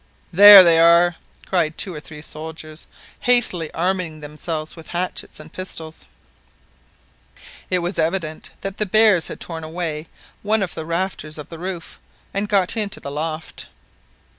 [0.33, 1.15] "There they are!"
[1.45, 2.87] cried two or three soldiers,
[3.19, 6.07] hastily arming themselves with hatchets and pistols.
[7.69, 10.07] It was evident that the bears had torn away
[10.41, 11.99] one of the rafters of the roof,
[12.33, 13.67] and got into the loft.